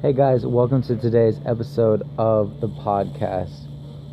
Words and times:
Hey 0.00 0.12
guys, 0.12 0.46
welcome 0.46 0.80
to 0.82 0.94
today's 0.94 1.40
episode 1.44 2.08
of 2.18 2.60
the 2.60 2.68
podcast. 2.68 3.66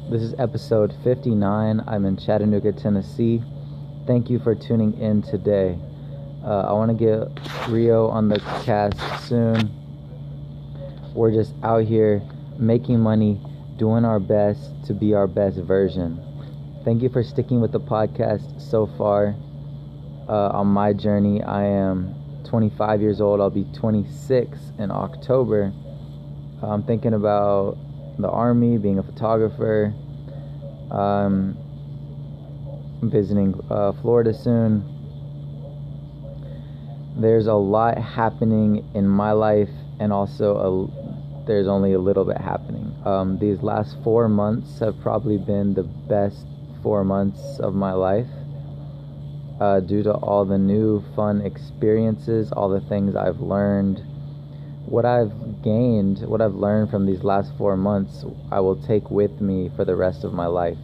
This 0.10 0.24
is 0.24 0.34
episode 0.40 0.96
59. 1.04 1.84
I'm 1.86 2.06
in 2.06 2.18
Chattanooga, 2.18 2.72
Tennessee. 2.74 3.44
Thank 4.08 4.32
you 4.32 4.40
for 4.40 4.56
tuning 4.56 5.00
in 5.00 5.22
today. 5.22 5.78
Uh, 6.44 6.62
I 6.62 6.72
want 6.72 6.90
to 6.90 6.98
get 6.98 7.70
Rio 7.70 8.08
on 8.08 8.30
the 8.30 8.40
cast 8.64 8.98
soon. 9.30 9.70
We're 11.14 11.32
just 11.32 11.54
out 11.62 11.84
here 11.84 12.20
making 12.58 13.00
money, 13.00 13.40
doing 13.78 14.06
our 14.06 14.20
best 14.20 14.72
to 14.88 14.94
be 14.96 15.14
our 15.14 15.28
best 15.28 15.58
version. 15.58 16.20
Thank 16.84 17.04
you 17.04 17.10
for 17.10 17.22
sticking 17.22 17.62
with 17.62 17.72
the 17.72 17.80
podcast 17.80 18.60
so 18.60 18.88
far. 18.98 19.36
Uh, 20.28 20.50
on 20.50 20.66
my 20.66 20.94
journey, 20.94 21.44
I 21.44 21.66
am 21.66 22.25
25 22.46 23.02
years 23.02 23.22
old. 23.22 23.42
I'll 23.42 23.50
be 23.50 23.66
26 23.74 24.58
in 24.80 24.92
October. 24.92 25.74
I'm 26.62 26.84
thinking 26.84 27.14
about 27.14 27.78
the 28.18 28.30
army, 28.30 28.78
being 28.78 29.00
a 29.00 29.04
photographer. 29.04 29.94
Um, 30.92 31.58
visiting 33.10 33.60
uh, 33.70 33.92
Florida 34.02 34.34
soon. 34.34 34.92
There's 37.18 37.48
a 37.48 37.54
lot 37.54 37.98
happening 37.98 38.86
in 38.94 39.08
my 39.08 39.32
life, 39.32 39.70
and 40.00 40.12
also 40.12 40.56
a, 40.56 41.46
there's 41.48 41.68
only 41.68 41.94
a 41.94 42.00
little 42.00 42.26
bit 42.26 42.38
happening. 42.38 42.94
Um, 43.06 43.38
these 43.40 43.62
last 43.62 43.98
four 44.04 44.28
months 44.28 44.80
have 44.80 45.00
probably 45.02 45.38
been 45.38 45.74
the 45.74 45.84
best 45.84 46.46
four 46.84 47.04
months 47.04 47.60
of 47.60 47.74
my 47.74 47.94
life 47.94 48.28
uh, 49.60 49.80
due 49.80 50.04
to 50.04 50.14
all 50.14 50.46
the 50.46 50.58
new 50.58 51.04
fun 51.16 51.42
experiences, 51.42 52.52
all 52.52 52.70
the 52.70 52.82
things 52.82 53.16
I've 53.16 53.40
learned. 53.40 54.04
What 54.86 55.06
I've 55.06 55.64
gained, 55.64 56.20
what 56.28 56.42
I've 56.42 56.56
learned 56.56 56.92
from 56.92 57.06
these 57.06 57.24
last 57.24 57.52
four 57.58 57.76
months, 57.76 58.24
I 58.52 58.60
will 58.60 58.76
take 58.76 59.10
with 59.10 59.42
me 59.42 59.72
for 59.76 59.86
the 59.86 59.96
rest 59.96 60.24
of 60.24 60.34
my 60.34 60.46
life. 60.46 60.78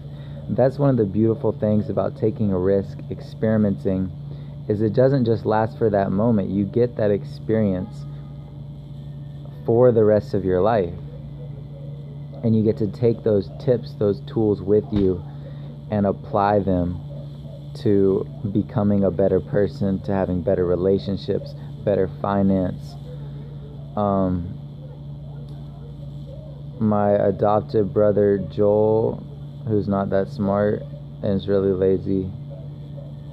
That's 0.50 0.80
one 0.80 0.90
of 0.90 0.98
the 0.98 1.06
beautiful 1.06 1.52
things 1.52 1.90
about 1.90 2.18
taking 2.18 2.52
a 2.52 2.58
risk, 2.58 2.98
experimenting, 3.12 4.12
is 4.68 4.82
it 4.82 4.94
doesn't 4.94 5.26
just 5.26 5.46
last 5.46 5.78
for 5.78 5.90
that 5.90 6.12
moment. 6.12 6.50
You 6.50 6.66
get 6.66 6.96
that 6.98 7.12
experience 7.12 8.06
for 9.66 9.92
the 9.92 10.04
rest 10.04 10.34
of 10.34 10.44
your 10.44 10.62
life. 10.62 10.94
And 12.44 12.56
you 12.56 12.64
get 12.64 12.78
to 12.78 12.88
take 12.88 13.24
those 13.24 13.50
tips, 13.64 13.94
those 14.00 14.20
tools 14.22 14.62
with 14.62 14.86
you 14.92 15.22
and 15.92 16.08
apply 16.08 16.60
them 16.60 17.00
to 17.76 18.28
becoming 18.52 19.04
a 19.04 19.12
better 19.12 19.40
person, 19.40 20.02
to 20.04 20.12
having 20.12 20.42
better 20.42 20.66
relationships, 20.66 21.54
better 21.84 22.10
finance. 22.22 22.96
Um, 23.96 24.58
my 26.80 27.12
adopted 27.12 27.94
brother 27.94 28.38
Joel, 28.38 29.24
who's 29.68 29.88
not 29.88 30.10
that 30.10 30.30
smart 30.30 30.82
and 31.22 31.40
is 31.40 31.48
really 31.48 31.72
lazy, 31.72 32.30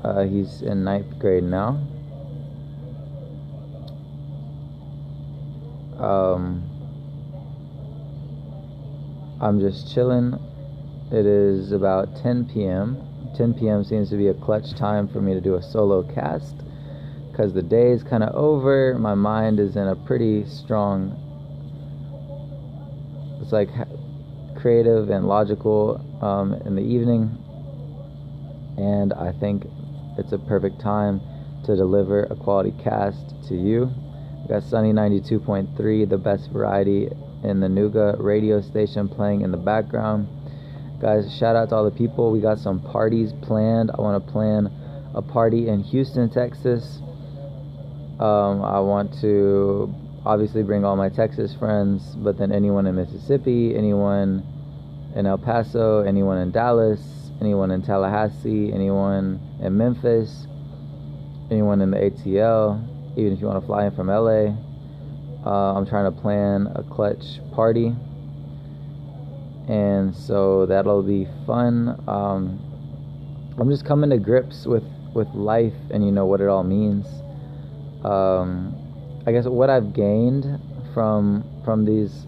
uh, 0.04 0.24
he's 0.24 0.62
in 0.62 0.84
ninth 0.84 1.18
grade 1.18 1.44
now. 1.44 1.80
Um, 5.98 6.62
I'm 9.40 9.60
just 9.60 9.92
chilling. 9.92 10.38
It 11.10 11.26
is 11.26 11.72
about 11.72 12.16
10 12.22 12.50
p.m. 12.52 13.07
10 13.36 13.54
p.m. 13.54 13.84
seems 13.84 14.10
to 14.10 14.16
be 14.16 14.28
a 14.28 14.34
clutch 14.34 14.74
time 14.74 15.08
for 15.08 15.20
me 15.20 15.34
to 15.34 15.40
do 15.40 15.54
a 15.54 15.62
solo 15.62 16.02
cast 16.02 16.56
because 17.30 17.52
the 17.52 17.62
day 17.62 17.92
is 17.92 18.02
kind 18.02 18.24
of 18.24 18.34
over. 18.34 18.98
My 18.98 19.14
mind 19.14 19.60
is 19.60 19.76
in 19.76 19.86
a 19.86 19.94
pretty 19.94 20.44
strong, 20.46 21.14
it's 23.40 23.52
like 23.52 23.68
creative 24.56 25.10
and 25.10 25.28
logical 25.28 26.04
um, 26.20 26.54
in 26.66 26.74
the 26.74 26.82
evening. 26.82 27.36
And 28.76 29.12
I 29.12 29.32
think 29.32 29.66
it's 30.18 30.32
a 30.32 30.38
perfect 30.38 30.80
time 30.80 31.20
to 31.64 31.76
deliver 31.76 32.24
a 32.24 32.34
quality 32.34 32.74
cast 32.82 33.34
to 33.48 33.54
you. 33.54 33.92
We 34.42 34.48
got 34.48 34.62
Sunny 34.62 34.92
92.3, 34.92 36.08
the 36.08 36.18
best 36.18 36.50
variety 36.50 37.08
in 37.44 37.60
the 37.60 37.68
Nooga 37.68 38.16
radio 38.18 38.60
station 38.60 39.08
playing 39.08 39.42
in 39.42 39.52
the 39.52 39.56
background 39.56 40.28
guys 41.00 41.32
shout 41.36 41.56
out 41.56 41.68
to 41.70 41.76
all 41.76 41.84
the 41.84 41.96
people. 41.96 42.32
We 42.32 42.40
got 42.40 42.58
some 42.58 42.80
parties 42.80 43.32
planned. 43.42 43.90
I 43.96 44.00
want 44.00 44.24
to 44.24 44.32
plan 44.32 44.70
a 45.14 45.22
party 45.22 45.68
in 45.68 45.82
houston 45.82 46.28
texas. 46.30 47.00
Um, 48.20 48.62
i 48.64 48.80
want 48.80 49.14
to 49.20 49.94
obviously 50.26 50.62
bring 50.64 50.84
all 50.84 50.96
my 50.96 51.08
texas 51.08 51.54
friends 51.54 52.16
but 52.16 52.36
then 52.36 52.50
anyone 52.50 52.86
in 52.86 52.96
mississippi 52.96 53.76
anyone 53.76 54.44
in 55.14 55.24
el 55.24 55.38
paso 55.38 56.00
anyone 56.00 56.38
in 56.38 56.50
dallas 56.50 57.00
anyone 57.40 57.70
in 57.70 57.80
tallahassee 57.80 58.72
anyone 58.72 59.40
in 59.62 59.76
memphis 59.76 60.48
anyone 61.50 61.80
in 61.80 61.92
the 61.92 61.96
atl 61.96 62.82
even 63.16 63.32
if 63.32 63.40
you 63.40 63.46
want 63.46 63.60
to 63.60 63.66
fly 63.66 63.86
in 63.86 63.94
from 63.94 64.08
la 64.08 64.52
uh, 65.46 65.74
i'm 65.78 65.86
trying 65.86 66.12
to 66.12 66.20
plan 66.20 66.66
a 66.74 66.82
clutch 66.82 67.38
party 67.52 67.94
and 69.68 70.16
so 70.16 70.64
that'll 70.66 71.02
be 71.02 71.28
fun. 71.46 72.02
Um, 72.08 72.58
I'm 73.58 73.70
just 73.70 73.84
coming 73.84 74.10
to 74.10 74.18
grips 74.18 74.66
with 74.66 74.84
with 75.14 75.28
life 75.34 75.74
and 75.90 76.04
you 76.04 76.10
know 76.10 76.26
what 76.26 76.40
it 76.40 76.48
all 76.48 76.64
means. 76.64 77.06
Um, 78.04 78.74
I 79.26 79.32
guess 79.32 79.44
what 79.44 79.68
I've 79.68 79.92
gained 79.92 80.46
from 80.94 81.44
from 81.64 81.84
these 81.84 82.26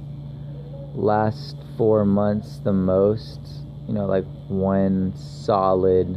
last 0.95 1.57
four 1.79 2.05
months 2.05 2.59
the 2.59 2.73
most, 2.73 3.41
you 3.89 3.95
know, 3.95 4.07
like 4.07 4.25
one 4.49 5.17
solid. 5.17 6.09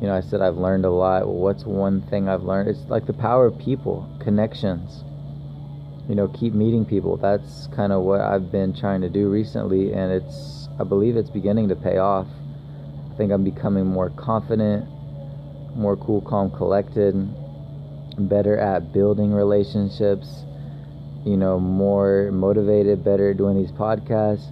You 0.00 0.08
know, 0.08 0.14
I 0.14 0.20
said 0.20 0.42
I've 0.42 0.56
learned 0.56 0.84
a 0.84 0.90
lot. 0.90 1.28
what's 1.28 1.64
one 1.64 2.02
thing 2.02 2.28
I've 2.28 2.42
learned? 2.42 2.68
It's 2.68 2.80
like 2.88 3.06
the 3.06 3.12
power 3.12 3.46
of 3.46 3.56
people, 3.58 4.08
connections 4.20 5.04
you 6.08 6.14
know 6.14 6.28
keep 6.28 6.52
meeting 6.52 6.84
people. 6.84 7.16
That's 7.16 7.68
kind 7.74 7.92
of 7.92 8.02
what 8.02 8.20
i've 8.20 8.50
been 8.50 8.74
trying 8.74 9.00
to 9.02 9.08
do 9.08 9.28
recently 9.28 9.92
and 9.92 10.12
it's 10.12 10.68
i 10.80 10.84
believe 10.84 11.16
it's 11.16 11.30
beginning 11.30 11.68
to 11.68 11.76
pay 11.76 11.98
off. 11.98 12.26
I 13.12 13.16
think 13.16 13.32
i'm 13.32 13.44
becoming 13.44 13.86
more 13.86 14.10
confident 14.10 14.88
more 15.76 15.96
cool 15.96 16.20
calm 16.20 16.50
collected 16.50 17.14
better 18.28 18.58
at 18.58 18.92
building 18.92 19.32
relationships 19.32 20.44
you 21.24 21.36
know 21.36 21.58
more 21.58 22.30
motivated 22.32 23.04
better 23.04 23.32
doing 23.32 23.56
these 23.56 23.72
podcasts. 23.72 24.50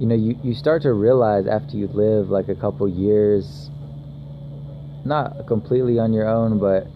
You 0.00 0.06
know 0.06 0.14
you, 0.14 0.38
you 0.42 0.54
start 0.54 0.82
to 0.82 0.92
realize 0.92 1.46
after 1.46 1.76
you 1.76 1.88
live 1.88 2.30
like 2.30 2.48
a 2.48 2.54
couple 2.54 2.88
years 2.88 3.70
not 5.04 5.46
completely 5.46 5.98
on 5.98 6.12
your 6.12 6.26
own 6.26 6.58
but 6.58 6.86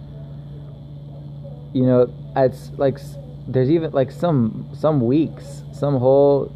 you 1.75 1.85
know 1.85 2.13
it's 2.37 2.71
like 2.77 2.99
there's 3.47 3.71
even 3.71 3.93
like 3.93 4.11
some 4.11 4.71
some 4.75 5.01
weeks, 5.01 5.63
some 5.73 5.99
whole 5.99 6.53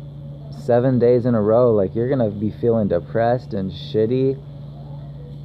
seven 0.64 0.98
days 0.98 1.26
in 1.26 1.34
a 1.34 1.40
row, 1.40 1.72
like 1.72 1.94
you're 1.94 2.08
gonna 2.08 2.30
be 2.30 2.50
feeling 2.50 2.88
depressed 2.88 3.54
and 3.54 3.70
shitty 3.70 4.38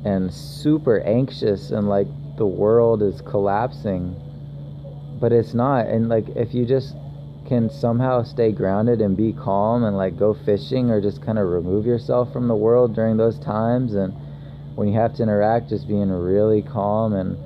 and 0.05 0.33
super 0.33 0.99
anxious 1.01 1.71
and 1.71 1.87
like 1.87 2.07
the 2.37 2.45
world 2.45 3.01
is 3.01 3.21
collapsing. 3.21 4.15
But 5.19 5.31
it's 5.31 5.53
not. 5.53 5.87
And 5.87 6.09
like 6.09 6.27
if 6.29 6.53
you 6.53 6.65
just 6.65 6.95
can 7.47 7.69
somehow 7.69 8.23
stay 8.23 8.51
grounded 8.51 9.01
and 9.01 9.17
be 9.17 9.33
calm 9.33 9.83
and 9.83 9.97
like 9.97 10.17
go 10.17 10.33
fishing 10.33 10.89
or 10.89 11.01
just 11.01 11.21
kind 11.21 11.37
of 11.37 11.47
remove 11.47 11.85
yourself 11.85 12.31
from 12.31 12.47
the 12.47 12.55
world 12.55 12.95
during 12.95 13.17
those 13.17 13.37
times 13.39 13.95
and 13.95 14.13
when 14.75 14.87
you 14.87 14.93
have 14.93 15.13
to 15.15 15.23
interact 15.23 15.69
just 15.69 15.87
being 15.87 16.09
really 16.09 16.61
calm 16.61 17.13
and 17.13 17.37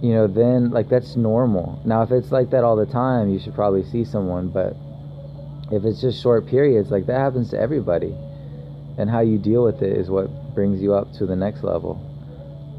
you 0.00 0.12
know, 0.14 0.26
then 0.26 0.70
like 0.70 0.88
that's 0.88 1.16
normal. 1.16 1.80
Now, 1.84 2.02
if 2.02 2.10
it's 2.10 2.32
like 2.32 2.50
that 2.50 2.64
all 2.64 2.76
the 2.76 2.86
time, 2.86 3.30
you 3.30 3.38
should 3.38 3.54
probably 3.54 3.84
see 3.84 4.04
someone. 4.04 4.48
But 4.48 4.76
if 5.70 5.84
it's 5.84 6.00
just 6.00 6.22
short 6.22 6.46
periods, 6.46 6.90
like 6.90 7.06
that 7.06 7.18
happens 7.18 7.50
to 7.50 7.58
everybody, 7.58 8.14
and 8.98 9.10
how 9.10 9.20
you 9.20 9.38
deal 9.38 9.64
with 9.64 9.82
it 9.82 9.96
is 9.96 10.08
what 10.08 10.54
brings 10.54 10.80
you 10.80 10.94
up 10.94 11.12
to 11.14 11.26
the 11.26 11.36
next 11.36 11.62
level. 11.62 12.00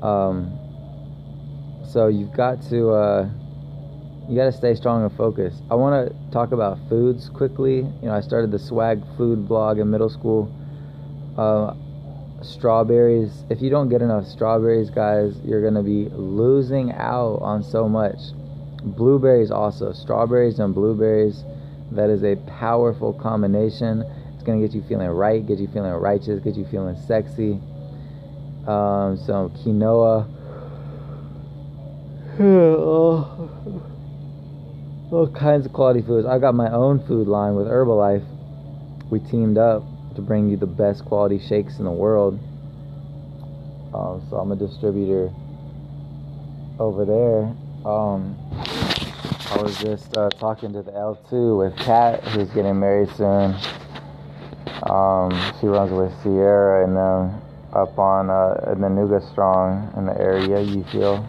Um, 0.02 0.58
so 1.88 2.08
you've 2.08 2.34
got 2.34 2.62
to 2.70 2.92
uh, 2.92 3.30
you 4.28 4.36
got 4.36 4.46
to 4.46 4.54
stay 4.54 4.74
strong 4.76 5.04
and 5.04 5.16
focused. 5.16 5.62
I 5.70 5.76
want 5.76 6.08
to 6.08 6.32
talk 6.32 6.54
about 6.54 6.80
foods 6.90 7.30
quickly. 7.30 7.78
You 7.78 7.94
know, 8.04 8.14
I 8.14 8.22
started 8.22 8.52
the 8.52 8.60
swag 8.60 9.04
food 9.18 9.48
blog 9.48 9.78
in 9.78 9.92
middle 9.92 10.10
school. 10.10 10.52
Uh, 11.38 11.76
strawberries. 12.44 13.44
If 13.50 13.62
you 13.62 13.70
don't 13.70 13.90
get 13.90 14.02
enough 14.02 14.28
strawberries, 14.28 14.90
guys, 14.90 15.36
you're 15.44 15.62
going 15.62 15.76
to 15.76 15.84
be 15.84 16.10
losing 16.16 16.92
out 16.94 17.40
on 17.42 17.64
so 17.64 17.88
much. 17.88 18.18
Blueberries 18.84 19.52
also. 19.52 19.94
Strawberries 19.94 20.60
and 20.60 20.74
blueberries. 20.74 21.44
That 21.92 22.10
is 22.10 22.24
a 22.24 22.36
powerful 22.48 23.14
combination. 23.14 24.04
It's 24.34 24.44
going 24.44 24.62
to 24.62 24.68
get 24.68 24.76
you 24.76 24.84
feeling 24.88 25.10
right, 25.10 25.46
get 25.46 25.60
you 25.60 25.68
feeling 25.68 25.92
righteous, 25.92 26.42
get 26.44 26.56
you 26.56 26.66
feeling 26.66 26.98
sexy. 27.08 27.60
Um, 28.68 29.18
some 29.18 29.50
quinoa. 29.52 30.28
all 35.12 35.28
kinds 35.36 35.66
of 35.66 35.74
quality 35.74 36.02
foods. 36.02 36.26
I 36.26 36.40
got 36.40 36.56
my 36.56 36.72
own 36.72 37.06
food 37.06 37.28
line 37.28 37.56
with 37.56 37.68
Herbalife. 37.68 38.26
We 39.10 39.20
teamed 39.20 39.58
up 39.58 39.84
to 40.16 40.22
bring 40.22 40.50
you 40.50 40.58
the 40.58 40.68
best 40.68 41.06
quality 41.06 41.40
shakes 41.40 41.80
in 41.80 41.86
the 41.86 41.92
world. 41.92 42.40
Um, 43.94 44.26
so 44.30 44.38
I'm 44.38 44.52
a 44.52 44.56
distributor 44.56 45.32
over 46.80 47.06
there. 47.06 47.44
Um, 47.86 48.38
I 49.52 49.62
was 49.62 49.78
just 49.80 50.16
uh, 50.18 50.30
talking 50.30 50.72
to 50.74 50.82
the 50.82 50.92
L2 50.92 51.58
with 51.58 51.76
Kat, 51.78 52.24
who's 52.24 52.50
getting 52.52 52.80
married 52.80 53.10
soon. 53.16 53.56
Um, 54.84 55.32
she 55.60 55.68
runs 55.68 55.92
with 55.92 56.12
Sierra 56.24 56.86
and 56.86 56.96
them 56.96 57.42
up 57.74 57.98
on 58.00 58.30
uh, 58.30 58.76
Nooga 58.76 59.22
Strong 59.32 59.94
in 59.98 60.06
the 60.06 60.18
area. 60.20 60.62
You 60.62 60.84
feel? 60.86 61.28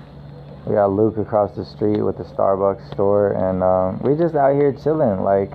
We 0.67 0.75
got 0.75 0.93
Luke 0.93 1.19
across 1.19 1.55
the 1.56 1.64
street 1.64 2.00
with 2.00 2.17
the 2.19 2.25
Starbucks 2.25 2.93
store, 2.93 3.32
and 3.32 3.62
um, 3.62 3.99
we 4.02 4.17
just 4.17 4.35
out 4.35 4.55
here 4.55 4.73
chilling. 4.73 5.23
Like, 5.23 5.50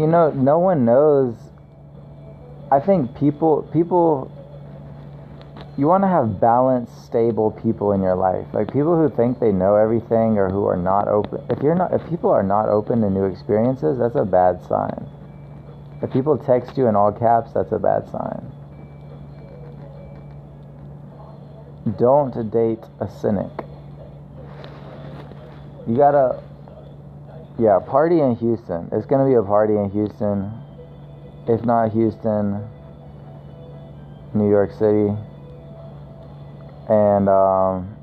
you 0.00 0.06
know, 0.06 0.30
no 0.30 0.58
one 0.58 0.86
knows. 0.86 1.36
I 2.72 2.80
think 2.80 3.14
people 3.18 3.68
people 3.72 4.32
you 5.76 5.86
want 5.86 6.04
to 6.04 6.08
have 6.08 6.40
balanced, 6.40 7.04
stable 7.04 7.50
people 7.50 7.92
in 7.92 8.02
your 8.02 8.14
life. 8.14 8.46
Like 8.52 8.72
people 8.72 8.96
who 8.96 9.14
think 9.14 9.40
they 9.40 9.52
know 9.52 9.76
everything 9.76 10.38
or 10.38 10.48
who 10.48 10.66
are 10.66 10.76
not 10.76 11.08
open. 11.08 11.44
If 11.48 11.62
you're 11.62 11.74
not, 11.74 11.92
if 11.92 12.06
people 12.08 12.30
are 12.30 12.42
not 12.42 12.68
open 12.68 13.02
to 13.02 13.10
new 13.10 13.24
experiences, 13.24 13.98
that's 13.98 14.16
a 14.16 14.24
bad 14.24 14.62
sign. 14.66 15.06
If 16.02 16.12
people 16.12 16.38
text 16.38 16.76
you 16.78 16.86
in 16.86 16.96
all 16.96 17.12
caps, 17.12 17.52
that's 17.52 17.72
a 17.72 17.78
bad 17.78 18.08
sign. 18.10 18.52
Don't 21.98 22.50
date 22.50 22.84
a 23.00 23.08
cynic. 23.08 23.52
You 25.86 25.96
gotta, 25.96 26.42
yeah, 27.60 27.78
party 27.78 28.20
in 28.20 28.36
Houston. 28.36 28.88
It's 28.92 29.06
gonna 29.06 29.28
be 29.28 29.34
a 29.34 29.42
party 29.42 29.74
in 29.74 29.90
Houston. 29.90 30.50
If 31.46 31.64
not 31.64 31.92
Houston, 31.92 32.64
New 34.34 34.48
York 34.48 34.72
City 34.72 35.14
and 36.90 37.28
um, 37.28 37.96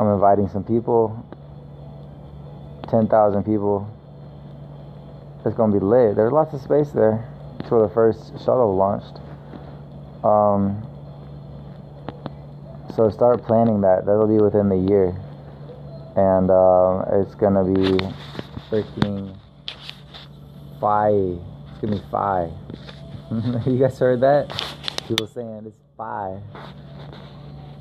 I'm 0.00 0.12
inviting 0.12 0.48
some 0.48 0.64
people. 0.64 1.24
Ten 2.90 3.06
thousand 3.06 3.44
people. 3.44 3.86
It's 5.46 5.56
gonna 5.56 5.72
be 5.72 5.78
lit. 5.78 6.16
There's 6.16 6.32
lots 6.32 6.52
of 6.52 6.60
space 6.60 6.90
there. 6.90 7.28
It's 7.60 7.70
where 7.70 7.82
the 7.86 7.94
first 7.94 8.32
shuttle 8.44 8.74
launched. 8.74 9.20
Um, 10.24 10.82
so 12.96 13.08
start 13.08 13.44
planning 13.44 13.80
that. 13.82 14.04
That'll 14.04 14.26
be 14.26 14.42
within 14.42 14.68
the 14.68 14.76
year, 14.76 15.14
and 16.16 16.50
uh, 16.50 17.20
it's 17.22 17.36
gonna 17.36 17.64
be 17.64 17.98
freaking 18.70 19.36
five. 20.80 21.38
It's 21.70 21.80
gonna 21.80 21.96
be 21.96 22.02
five. 22.10 22.50
you 23.66 23.78
guys 23.78 23.98
heard 23.98 24.20
that? 24.20 24.48
People 25.08 25.26
saying 25.26 25.64
it's 25.66 25.76
five. 25.96 26.40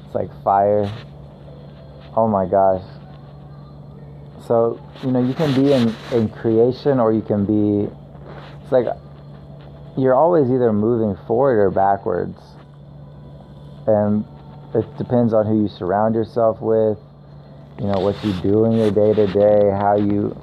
It's 0.06 0.15
like 0.15 0.30
fire. 0.44 0.91
Oh 2.15 2.27
my 2.27 2.45
gosh. 2.45 2.83
So, 4.47 4.81
you 5.03 5.12
know, 5.12 5.24
you 5.24 5.36
can 5.36 5.53
be 5.53 5.74
in, 5.74 5.95
in 6.12 6.27
creation 6.30 7.00
or 7.00 7.13
you 7.13 7.21
can 7.21 7.45
be, 7.45 7.88
it's 8.63 8.71
like 8.71 8.88
you're 9.95 10.15
always 10.15 10.50
either 10.50 10.74
moving 10.74 11.15
forward 11.27 11.59
or 11.59 11.69
backwards. 11.69 12.38
And 13.85 14.25
it 14.74 14.85
depends 14.97 15.33
on 15.33 15.45
who 15.45 15.62
you 15.62 15.68
surround 15.68 16.15
yourself 16.15 16.62
with, 16.62 16.97
you 17.80 17.85
know, 17.85 18.00
what 18.00 18.21
you 18.24 18.33
do 18.42 18.65
in 18.65 18.71
your 18.71 18.89
day 18.89 19.13
to 19.13 19.27
day, 19.27 19.69
how 19.69 19.97
you, 19.97 20.35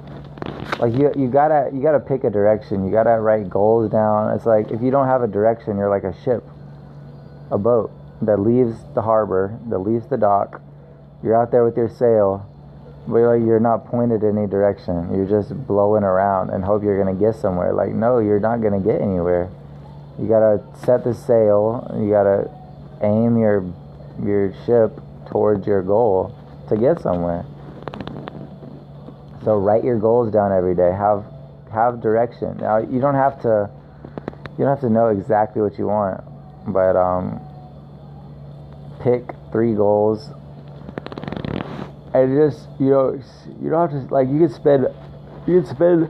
like 0.79 0.93
you, 0.93 1.11
you 1.15 1.27
gotta, 1.27 1.69
you 1.73 1.81
gotta 1.81 1.99
pick 1.99 2.23
a 2.23 2.29
direction. 2.29 2.85
You 2.85 2.91
gotta 2.91 3.19
write 3.19 3.49
goals 3.49 3.91
down. 3.91 4.35
It's 4.35 4.45
like 4.45 4.71
if 4.71 4.81
you 4.81 4.91
don't 4.91 5.07
have 5.07 5.23
a 5.23 5.27
direction, 5.27 5.77
you're 5.77 5.89
like 5.89 6.03
a 6.03 6.13
ship, 6.23 6.43
a 7.51 7.57
boat 7.57 7.91
that 8.21 8.37
leaves 8.37 8.75
the 8.93 9.01
harbor, 9.01 9.57
that 9.69 9.79
leaves 9.79 10.07
the 10.07 10.17
dock. 10.17 10.61
You're 11.23 11.39
out 11.39 11.51
there 11.51 11.65
with 11.65 11.77
your 11.77 11.89
sail, 11.89 12.45
but 13.07 13.17
you're 13.17 13.59
not 13.59 13.85
pointed 13.85 14.23
in 14.23 14.37
any 14.37 14.47
direction. 14.47 15.15
You're 15.15 15.25
just 15.25 15.55
blowing 15.65 16.03
around 16.03 16.51
and 16.51 16.63
hope 16.63 16.83
you're 16.83 17.03
gonna 17.03 17.17
get 17.17 17.35
somewhere. 17.35 17.73
Like, 17.73 17.89
no, 17.89 18.19
you're 18.19 18.39
not 18.39 18.61
gonna 18.61 18.79
get 18.79 19.01
anywhere. 19.01 19.49
You 20.19 20.27
gotta 20.27 20.63
set 20.85 21.03
the 21.03 21.13
sail. 21.13 21.89
You 21.99 22.09
gotta 22.09 22.51
aim 23.01 23.37
your 23.37 23.63
your 24.23 24.53
ship 24.65 24.99
towards 25.29 25.65
your 25.67 25.81
goal 25.81 26.35
to 26.69 26.77
get 26.77 26.99
somewhere. 27.01 27.45
So 29.47 29.55
write 29.55 29.85
your 29.85 29.97
goals 29.97 30.33
down 30.33 30.51
every 30.51 30.75
day. 30.75 30.91
Have 30.91 31.23
have 31.71 32.01
direction. 32.01 32.57
Now 32.57 32.79
you 32.79 32.99
don't 32.99 33.15
have 33.15 33.41
to 33.43 33.69
you 34.57 34.65
don't 34.65 34.67
have 34.67 34.81
to 34.81 34.89
know 34.89 35.07
exactly 35.07 35.61
what 35.61 35.79
you 35.79 35.87
want, 35.87 36.21
but 36.67 36.97
um, 36.97 37.39
pick 38.99 39.23
three 39.53 39.73
goals. 39.73 40.31
And 42.13 42.35
just 42.35 42.67
you 42.77 42.89
know 42.89 43.21
you 43.61 43.69
don't 43.69 43.89
have 43.89 44.09
to 44.09 44.13
like 44.13 44.27
you 44.27 44.39
can 44.39 44.49
spend 44.49 44.87
you 45.47 45.61
can 45.61 45.65
spend 45.65 46.09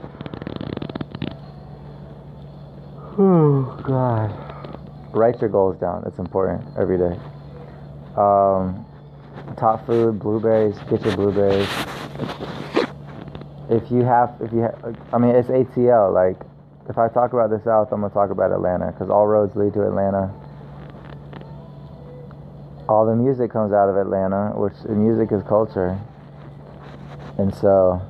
oh 3.19 3.79
god. 3.85 4.33
Write 5.15 5.39
your 5.41 5.51
goals 5.51 5.79
down. 5.79 6.03
It's 6.07 6.17
important 6.17 6.65
every 6.75 6.97
day. 6.97 7.15
Um, 8.15 8.83
top 9.57 9.85
food 9.85 10.17
blueberries. 10.17 10.79
Get 10.89 11.05
your 11.05 11.15
blueberries 11.15 11.69
if 13.69 13.91
you 13.91 14.03
have 14.03 14.35
if 14.41 14.51
you 14.53 14.59
have 14.59 14.97
i 15.11 15.17
mean 15.17 15.35
it's 15.35 15.49
atl 15.49 16.13
like 16.13 16.37
if 16.89 16.97
i 16.97 17.07
talk 17.09 17.33
about 17.33 17.49
the 17.49 17.59
south 17.63 17.91
i'm 17.91 18.01
gonna 18.01 18.13
talk 18.13 18.29
about 18.29 18.51
atlanta 18.51 18.91
because 18.91 19.09
all 19.09 19.27
roads 19.27 19.55
lead 19.55 19.73
to 19.73 19.81
atlanta 19.81 20.31
all 22.87 23.05
the 23.05 23.15
music 23.15 23.51
comes 23.51 23.73
out 23.73 23.89
of 23.89 23.97
Atlanta, 23.97 24.53
which 24.55 24.73
music 24.87 25.31
is 25.31 25.43
culture. 25.43 25.99
And 27.37 27.53
so 27.53 28.01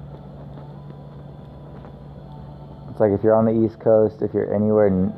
it's 2.90 3.00
like 3.00 3.12
if 3.12 3.24
you're 3.24 3.36
on 3.36 3.46
the 3.46 3.66
East 3.66 3.80
Coast, 3.80 4.22
if 4.22 4.34
you're 4.34 4.54
anywhere 4.54 4.88
n- 4.88 5.14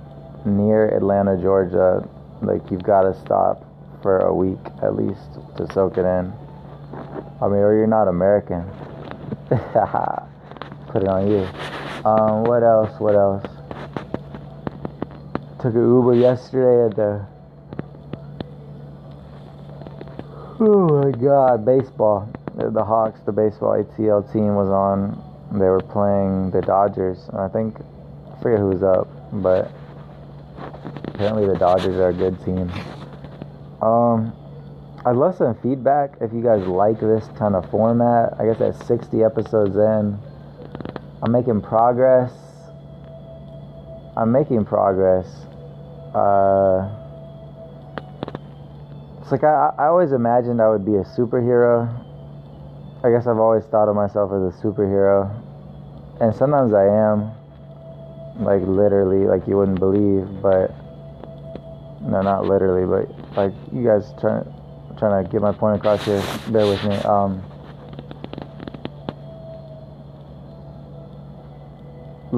near 0.46 0.88
Atlanta, 0.96 1.38
Georgia, 1.42 2.08
like 2.42 2.72
you've 2.72 2.84
got 2.84 3.02
to 3.04 3.14
stop 3.20 3.66
for 4.02 4.20
a 4.20 4.34
week 4.34 4.60
at 4.82 4.96
least 4.96 5.36
to 5.58 5.68
soak 5.74 5.98
it 5.98 6.06
in. 6.06 6.32
I 7.42 7.48
mean, 7.48 7.60
or 7.60 7.76
you're 7.76 7.88
not 7.88 8.08
American. 8.08 8.64
Put 10.90 11.04
it 11.04 11.08
on 11.08 11.30
you. 11.30 11.48
Um, 12.06 12.44
what 12.44 12.64
else? 12.64 13.00
What 13.00 13.16
else? 13.16 13.44
Took 15.62 15.76
an 15.76 15.82
Uber 15.82 16.16
yesterday 16.16 16.86
at 16.90 16.96
the 16.96 17.26
Oh 20.62 20.90
my 20.90 21.12
God, 21.12 21.64
baseball. 21.64 22.30
The 22.56 22.84
Hawks, 22.84 23.22
the 23.26 23.32
baseball 23.32 23.82
ATL 23.82 24.30
team 24.34 24.56
was 24.56 24.68
on. 24.68 25.16
They 25.54 25.66
were 25.66 25.80
playing 25.80 26.52
the 26.52 26.60
Dodgers. 26.60 27.30
I 27.32 27.48
think 27.48 27.78
I 27.80 28.42
forget 28.42 28.60
who 28.60 28.68
was 28.68 28.84
up, 28.84 29.08
but 29.42 29.72
apparently 31.08 31.48
the 31.48 31.58
Dodgers 31.58 31.96
are 31.96 32.10
a 32.10 32.14
good 32.14 32.44
team. 32.44 32.70
Um, 33.82 34.34
I'd 35.06 35.16
love 35.16 35.38
some 35.38 35.56
feedback 35.62 36.16
if 36.20 36.34
you 36.34 36.44
guys 36.44 36.68
like 36.68 37.00
this 37.00 37.26
kind 37.38 37.56
of 37.56 37.70
format. 37.72 38.34
I 38.38 38.46
guess 38.46 38.60
at 38.60 38.86
60 38.86 39.24
episodes 39.24 39.78
in, 39.78 40.20
I'm 41.22 41.32
making 41.32 41.62
progress. 41.62 42.32
I'm 44.16 44.32
making 44.32 44.66
progress. 44.66 45.26
Uh, 46.16 46.90
it's 49.22 49.32
like 49.32 49.44
I, 49.44 49.72
I 49.78 49.86
always 49.88 50.12
imagined 50.12 50.62
I 50.62 50.70
would 50.70 50.86
be 50.86 50.96
a 50.96 51.04
superhero. 51.04 51.88
I 53.04 53.12
guess 53.12 53.28
I've 53.28 53.38
always 53.38 53.64
thought 53.66 53.88
of 53.90 53.96
myself 53.96 54.32
as 54.32 54.54
a 54.54 54.64
superhero. 54.64 55.30
And 56.22 56.36
sometimes 56.36 56.74
I 56.74 56.86
am. 56.86 57.32
Like 58.44 58.62
literally, 58.64 59.28
like 59.28 59.46
you 59.48 59.58
wouldn't 59.58 59.80
believe, 59.80 60.42
but 60.42 60.72
no, 62.02 62.22
not 62.22 62.46
literally, 62.46 62.88
but 62.88 63.36
like 63.36 63.54
you 63.74 63.84
guys 63.84 64.14
trying 64.20 64.48
trying 64.98 65.24
to 65.24 65.30
get 65.30 65.42
my 65.42 65.52
point 65.52 65.78
across 65.78 66.06
here. 66.06 66.24
Bear 66.50 66.66
with 66.66 66.82
me. 66.86 66.96
Um, 66.98 67.44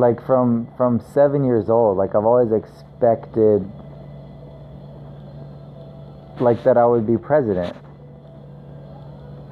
like 0.01 0.25
from 0.25 0.67
from 0.75 0.99
seven 1.13 1.43
years 1.43 1.69
old, 1.69 1.97
like 1.97 2.15
I've 2.15 2.25
always 2.25 2.51
expected 2.51 3.61
like 6.41 6.63
that 6.63 6.75
I 6.75 6.85
would 6.85 7.05
be 7.05 7.17
president. 7.17 7.77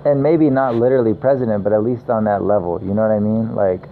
And 0.05 0.23
maybe 0.23 0.49
not 0.49 0.75
literally 0.75 1.13
president, 1.13 1.63
but 1.63 1.71
at 1.71 1.83
least 1.83 2.09
on 2.09 2.23
that 2.23 2.41
level. 2.41 2.79
You 2.81 2.95
know 2.95 3.03
what 3.03 3.11
I 3.11 3.19
mean? 3.19 3.53
Like 3.53 3.83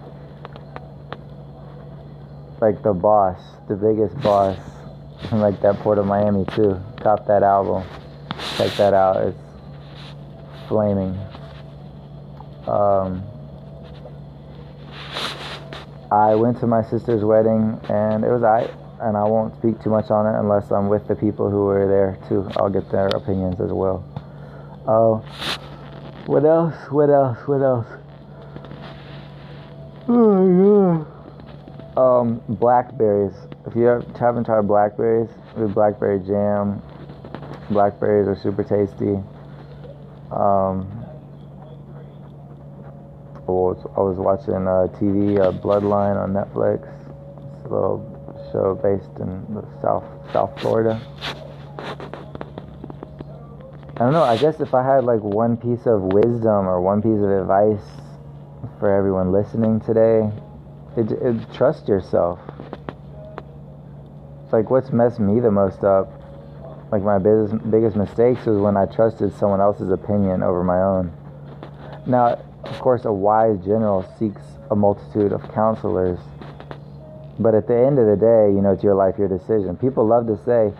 like 2.60 2.82
the 2.82 2.92
boss, 2.92 3.38
the 3.68 3.76
biggest 3.76 4.20
boss. 4.20 4.58
like 5.32 5.60
that 5.62 5.76
Port 5.76 5.98
of 5.98 6.06
Miami 6.06 6.44
too. 6.56 6.76
Cop 7.02 7.26
that 7.26 7.44
album. 7.44 7.86
Check 8.56 8.72
that 8.78 8.94
out. 8.94 9.16
It's 9.28 9.38
flaming. 10.66 11.16
Um, 12.66 13.22
I 16.10 16.34
went 16.34 16.58
to 16.60 16.66
my 16.66 16.82
sister's 16.82 17.24
wedding 17.24 17.78
and 17.88 18.24
it 18.24 18.30
was 18.30 18.42
I, 18.42 18.70
and 19.00 19.16
I 19.16 19.24
won't 19.24 19.54
speak 19.58 19.82
too 19.82 19.90
much 19.90 20.10
on 20.10 20.26
it 20.26 20.38
unless 20.38 20.70
I'm 20.70 20.88
with 20.88 21.06
the 21.06 21.14
people 21.14 21.50
who 21.50 21.64
were 21.66 21.86
there 21.86 22.18
too. 22.28 22.48
I'll 22.56 22.70
get 22.70 22.90
their 22.90 23.08
opinions 23.08 23.60
as 23.60 23.72
well. 23.72 24.04
Oh, 24.86 25.16
uh, 25.16 25.58
what 26.26 26.44
else? 26.44 26.74
What 26.90 27.10
else? 27.10 27.38
What 27.46 27.62
else? 27.62 27.86
Oh. 30.08 31.06
Um, 31.98 32.40
blackberries. 32.48 33.34
If 33.66 33.74
you 33.74 33.86
haven't 34.16 34.44
tried 34.44 34.68
blackberries, 34.68 35.28
with 35.56 35.74
blackberry 35.74 36.20
jam, 36.20 36.80
blackberries 37.70 38.28
are 38.28 38.36
super 38.36 38.62
tasty. 38.62 39.20
Um, 40.30 40.97
was, 43.52 43.86
I 43.96 44.00
was 44.00 44.16
watching 44.18 44.66
uh, 44.66 44.88
TV, 44.98 45.40
uh, 45.40 45.52
Bloodline 45.52 46.16
on 46.16 46.32
Netflix. 46.32 46.82
It's 47.56 47.66
a 47.66 47.74
little 47.74 48.18
show 48.52 48.74
based 48.74 49.18
in 49.20 49.44
South 49.82 50.04
South 50.32 50.58
Florida. 50.60 51.00
I 53.96 54.04
don't 54.04 54.12
know. 54.12 54.22
I 54.22 54.36
guess 54.36 54.60
if 54.60 54.74
I 54.74 54.84
had 54.84 55.04
like 55.04 55.20
one 55.20 55.56
piece 55.56 55.86
of 55.86 56.02
wisdom 56.02 56.68
or 56.68 56.80
one 56.80 57.02
piece 57.02 57.18
of 57.18 57.30
advice 57.30 57.82
for 58.78 58.94
everyone 58.94 59.32
listening 59.32 59.80
today, 59.80 60.30
it, 60.96 61.10
it 61.10 61.52
trust 61.52 61.88
yourself. 61.88 62.38
It's 64.44 64.52
like 64.52 64.70
what's 64.70 64.92
messed 64.92 65.18
me 65.18 65.40
the 65.40 65.50
most 65.50 65.82
up. 65.82 66.12
Like 66.92 67.02
my 67.02 67.18
biggest 67.18 67.70
biggest 67.70 67.96
mistakes 67.96 68.46
was 68.46 68.58
when 68.58 68.76
I 68.76 68.86
trusted 68.86 69.34
someone 69.36 69.60
else's 69.60 69.90
opinion 69.90 70.42
over 70.42 70.62
my 70.62 70.80
own. 70.80 71.12
Now, 72.06 72.40
of 72.70 72.80
course, 72.80 73.04
a 73.04 73.12
wise 73.12 73.58
general 73.64 74.02
seeks 74.18 74.42
a 74.70 74.76
multitude 74.76 75.32
of 75.32 75.42
counselors. 75.52 76.18
But 77.38 77.54
at 77.54 77.66
the 77.66 77.76
end 77.76 77.98
of 77.98 78.06
the 78.06 78.16
day, 78.16 78.54
you 78.54 78.60
know, 78.60 78.72
it's 78.72 78.82
your 78.82 78.94
life, 78.94 79.14
your 79.18 79.28
decision. 79.28 79.76
People 79.76 80.06
love 80.06 80.26
to 80.26 80.36
say, 80.44 80.72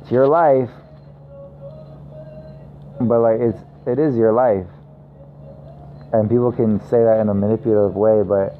it's 0.00 0.10
your 0.10 0.28
life, 0.28 0.70
but 3.00 3.20
like 3.20 3.40
it's 3.40 3.58
it 3.86 3.98
is 3.98 4.16
your 4.16 4.32
life. 4.32 4.66
And 6.12 6.28
people 6.30 6.52
can 6.52 6.80
say 6.88 7.02
that 7.02 7.20
in 7.20 7.28
a 7.28 7.34
manipulative 7.34 7.96
way, 7.96 8.22
but 8.22 8.54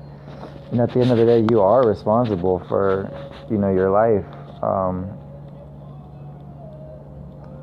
you 0.71 0.79
know, 0.79 0.85
at 0.85 0.93
the 0.93 1.01
end 1.01 1.11
of 1.11 1.19
the 1.19 1.27
day, 1.27 1.47
you 1.51 1.61
are 1.61 1.87
responsible 1.87 2.59
for, 2.69 3.11
you 3.51 3.59
know, 3.59 3.73
your 3.73 3.91
life. 3.91 4.25
Um, 4.63 5.17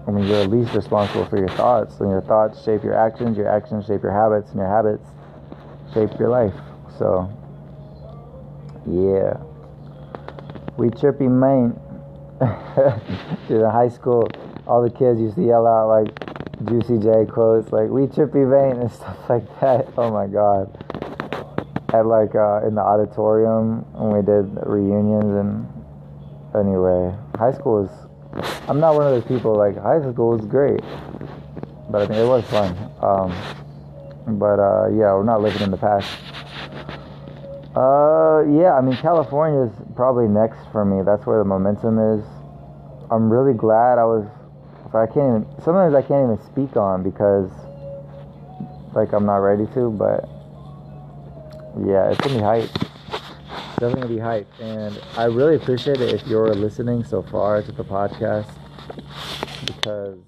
I 0.06 0.12
mean, 0.12 0.28
you're 0.28 0.42
at 0.42 0.50
least 0.50 0.74
responsible 0.74 1.26
for 1.26 1.38
your 1.38 1.50
thoughts, 1.50 2.00
and 2.00 2.10
your 2.10 2.22
thoughts 2.22 2.64
shape 2.64 2.84
your 2.84 2.96
actions, 2.96 3.38
your 3.38 3.48
actions 3.48 3.86
shape 3.86 4.04
your 4.04 4.12
habits, 4.12 4.50
and 4.52 4.60
your 4.60 4.68
habits 4.68 5.08
shape 5.94 6.20
your 6.20 6.30
life. 6.30 6.54
So, 6.98 7.30
yeah. 8.86 9.38
We 10.78 10.90
trippy 10.90 11.30
main. 11.30 11.80
in 13.50 13.62
high 13.62 13.88
school, 13.88 14.28
all 14.68 14.82
the 14.82 14.90
kids 14.90 15.20
used 15.20 15.36
to 15.36 15.44
yell 15.46 15.66
out 15.66 15.88
like 15.88 16.12
Juicy 16.66 16.98
J 16.98 17.26
quotes, 17.26 17.72
like 17.72 17.90
"We 17.90 18.08
trippy 18.08 18.44
vein" 18.50 18.82
and 18.82 18.92
stuff 19.00 19.30
like 19.30 19.46
that. 19.62 19.88
Oh 19.98 20.12
my 20.12 20.28
god! 20.28 20.68
At 21.94 22.06
like 22.06 22.36
uh, 22.36 22.68
in 22.68 22.76
the 22.76 22.82
auditorium 22.82 23.86
when 23.94 24.18
we 24.18 24.22
did 24.26 24.50
reunions 24.66 25.36
and 25.36 25.68
anyway, 26.56 27.16
high 27.38 27.54
school 27.54 27.84
was 27.84 27.92
I'm 28.68 28.80
not 28.80 28.96
one 28.96 29.06
of 29.06 29.14
those 29.14 29.26
people 29.26 29.56
like 29.56 29.78
high 29.78 30.00
school 30.02 30.38
was 30.38 30.46
great, 30.46 30.82
but 31.90 32.02
I 32.02 32.08
mean 32.08 32.20
it 32.20 32.28
was 32.28 32.44
fun. 32.46 32.76
Um, 33.02 34.40
but 34.40 34.60
uh, 34.60 34.88
yeah, 34.90 35.14
we're 35.14 35.24
not 35.24 35.42
living 35.42 35.62
in 35.62 35.72
the 35.72 35.78
past. 35.78 36.08
Uh, 37.76 38.46
yeah, 38.50 38.74
I 38.74 38.82
mean 38.82 38.98
California 38.98 39.70
is 39.70 39.72
probably 39.96 40.28
next 40.28 40.60
for 40.72 40.86
me. 40.86 41.04
That's 41.04 41.26
where 41.26 41.40
the 41.40 41.46
momentum 41.46 42.00
is. 42.00 42.26
I'm 43.12 43.30
really 43.30 43.54
glad 43.54 44.00
I 44.00 44.06
was. 44.06 44.26
I 44.94 45.06
can't 45.08 45.44
even. 45.44 45.64
Sometimes 45.64 45.94
I 45.96 46.02
can't 46.02 46.32
even 46.32 46.40
speak 46.46 46.78
on 46.78 47.04
because, 47.04 47.50
like, 48.94 49.12
I'm 49.12 49.26
not 49.26 49.38
ready 49.38 49.66
to. 49.74 49.90
But 49.90 50.30
yeah, 51.86 52.10
it's 52.10 52.22
gonna 52.22 52.36
be 52.36 52.42
hype 52.42 52.93
definitely 53.84 54.02
gonna 54.02 54.16
be 54.16 54.22
hype. 54.22 54.62
And 54.62 55.02
I 55.18 55.26
really 55.26 55.58
appreciate 55.58 56.00
it 56.00 56.14
if 56.14 56.26
you're 56.26 56.54
listening 56.56 57.04
so 57.04 57.22
far 57.22 57.62
to 57.62 57.72
the 57.72 57.84
podcast 57.84 58.50
because 59.66 60.20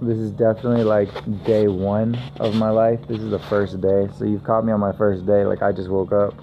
this 0.00 0.18
is 0.18 0.30
definitely 0.30 0.84
like 0.84 1.10
day 1.44 1.66
one 1.66 2.16
of 2.38 2.54
my 2.54 2.70
life. 2.70 3.00
This 3.08 3.20
is 3.20 3.30
the 3.30 3.40
first 3.40 3.80
day. 3.80 4.08
So 4.16 4.24
you've 4.24 4.44
caught 4.44 4.64
me 4.64 4.72
on 4.72 4.78
my 4.78 4.92
first 4.92 5.26
day. 5.26 5.44
Like 5.44 5.62
I 5.62 5.72
just 5.72 5.88
woke 5.88 6.12
up. 6.12 6.34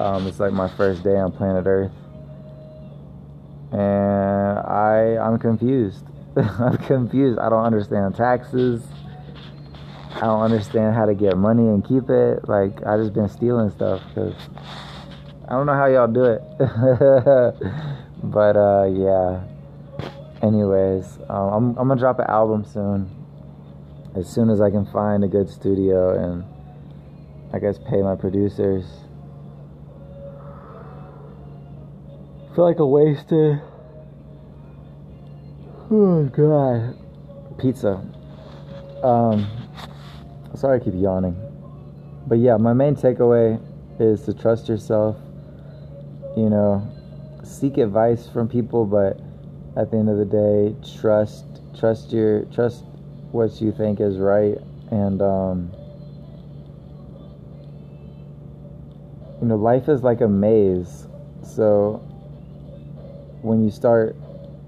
Um, 0.00 0.28
it's 0.28 0.38
like 0.38 0.52
my 0.52 0.68
first 0.68 1.02
day 1.02 1.16
on 1.16 1.32
planet 1.32 1.66
Earth. 1.66 1.90
And 3.72 4.58
I 4.60 5.18
I'm 5.20 5.40
confused. 5.40 6.04
I'm 6.36 6.76
confused. 6.78 7.40
I 7.40 7.48
don't 7.48 7.64
understand 7.64 8.14
taxes. 8.14 8.80
I 10.22 10.26
don't 10.26 10.42
understand 10.42 10.94
how 10.94 11.06
to 11.06 11.14
get 11.14 11.36
money 11.36 11.64
and 11.64 11.84
keep 11.84 12.08
it. 12.08 12.48
Like 12.48 12.86
I 12.86 12.96
just 12.96 13.12
been 13.12 13.28
stealing 13.28 13.70
stuff 13.70 14.00
because 14.06 14.36
I 15.48 15.54
don't 15.54 15.66
know 15.66 15.74
how 15.74 15.86
y'all 15.86 16.06
do 16.06 16.22
it. 16.22 16.40
but 18.22 18.56
uh, 18.56 18.84
yeah. 18.84 19.42
Anyways, 20.40 21.18
um, 21.28 21.48
I'm 21.52 21.68
I'm 21.76 21.88
gonna 21.88 21.98
drop 21.98 22.20
an 22.20 22.26
album 22.28 22.64
soon. 22.64 23.10
As 24.14 24.32
soon 24.32 24.48
as 24.48 24.60
I 24.60 24.70
can 24.70 24.86
find 24.86 25.24
a 25.24 25.26
good 25.26 25.50
studio 25.50 26.16
and 26.16 26.44
I 27.52 27.58
guess 27.58 27.78
pay 27.90 28.00
my 28.00 28.14
producers. 28.14 28.84
I 32.48 32.54
feel 32.54 32.64
like 32.64 32.78
a 32.78 32.86
wasted. 32.86 33.60
Oh 35.90 36.30
god. 36.32 36.96
Pizza. 37.58 38.06
Um 39.02 39.61
sorry 40.62 40.80
I 40.80 40.84
keep 40.84 40.94
yawning. 40.94 41.36
But 42.28 42.38
yeah, 42.38 42.56
my 42.56 42.72
main 42.72 42.94
takeaway 42.94 43.60
is 43.98 44.22
to 44.26 44.32
trust 44.32 44.68
yourself. 44.68 45.16
You 46.36 46.48
know, 46.50 46.88
seek 47.42 47.78
advice 47.78 48.28
from 48.28 48.48
people, 48.48 48.86
but 48.86 49.18
at 49.76 49.90
the 49.90 49.96
end 49.96 50.08
of 50.08 50.18
the 50.18 50.24
day, 50.24 50.76
trust 51.00 51.46
trust 51.76 52.12
your 52.12 52.44
trust 52.54 52.84
what 53.32 53.60
you 53.60 53.72
think 53.72 53.98
is 53.98 54.18
right 54.18 54.58
and 54.90 55.20
um 55.22 55.72
you 59.40 59.48
know, 59.48 59.56
life 59.56 59.88
is 59.88 60.04
like 60.04 60.20
a 60.20 60.28
maze. 60.28 61.08
So 61.42 61.94
when 63.42 63.64
you 63.64 63.70
start 63.72 64.14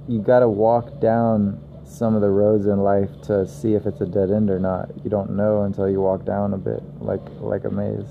you 0.09 0.19
got 0.19 0.41
to 0.41 0.49
walk 0.49 1.01
down 1.01 1.64
some 1.87 2.15
of 2.15 2.21
the 2.21 2.31
roads 2.31 2.67
in 2.67 2.81
life 2.81 3.11
to 3.23 3.47
see 3.47 3.75
if 3.75 3.87
it's 3.87 4.01
a 4.01 4.07
dead 4.07 4.31
end 4.31 4.51
or 4.51 4.59
not. 4.59 4.91
You 5.03 5.11
don't 5.11 5.37
know 5.37 5.63
until 5.63 5.89
you 5.89 6.01
walk 6.01 6.25
down 6.25 6.55
a 6.55 6.59
bit, 6.59 6.83
like 7.01 7.21
like 7.41 7.65
a 7.65 7.71
maze. 7.71 8.07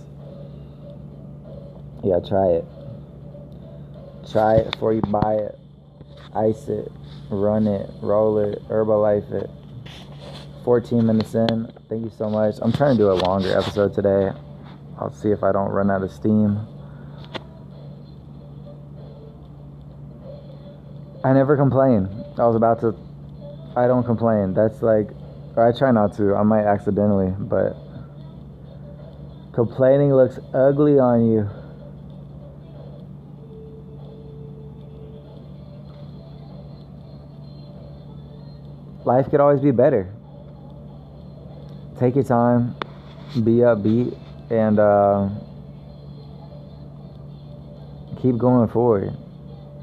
Yeah, 2.03 2.19
try 2.19 2.47
it. 2.49 2.65
Try 4.31 4.55
it 4.57 4.71
before 4.71 4.93
you 4.93 5.01
buy 5.01 5.35
it. 5.35 5.59
Ice 6.35 6.67
it, 6.67 6.91
run 7.29 7.67
it, 7.67 7.89
roll 8.01 8.39
it, 8.39 8.61
Herbalife 8.67 9.31
it. 9.31 9.49
14 10.63 11.05
minutes 11.05 11.35
in. 11.35 11.71
Thank 11.89 12.05
you 12.05 12.11
so 12.17 12.29
much. 12.29 12.55
I'm 12.61 12.71
trying 12.71 12.97
to 12.97 13.03
do 13.03 13.11
a 13.11 13.13
longer 13.13 13.57
episode 13.57 13.93
today. 13.93 14.31
I'll 14.97 15.13
see 15.13 15.29
if 15.29 15.43
I 15.43 15.51
don't 15.51 15.69
run 15.71 15.91
out 15.91 16.03
of 16.03 16.11
steam. 16.11 16.67
I 21.23 21.33
never 21.33 21.55
complain. 21.55 22.07
I 22.37 22.45
was 22.45 22.55
about 22.55 22.81
to 22.81 22.95
I 23.75 23.87
don't 23.87 24.03
complain. 24.03 24.53
That's 24.53 24.83
like, 24.83 25.09
I 25.57 25.71
try 25.71 25.91
not 25.91 26.15
to. 26.17 26.35
I 26.35 26.43
might 26.43 26.65
accidentally, 26.65 27.33
but 27.39 27.75
complaining 29.53 30.13
looks 30.13 30.37
ugly 30.53 30.99
on 30.99 31.31
you. 31.31 31.49
Life 39.05 39.29
could 39.31 39.39
always 39.39 39.59
be 39.59 39.71
better. 39.71 40.13
Take 41.99 42.15
your 42.15 42.23
time, 42.23 42.75
be 43.43 43.61
upbeat, 43.65 44.17
and 44.51 44.79
uh, 44.79 45.29
keep 48.21 48.37
going 48.37 48.69
forward. 48.69 49.17